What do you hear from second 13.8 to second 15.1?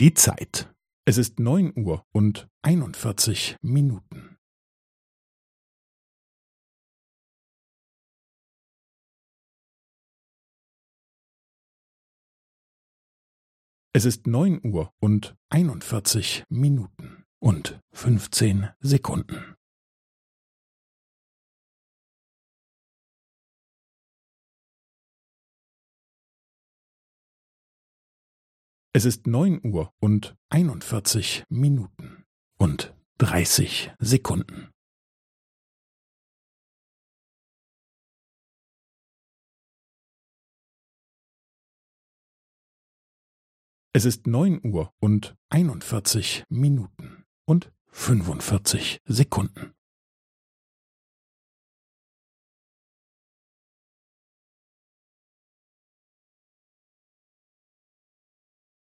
Es ist neun Uhr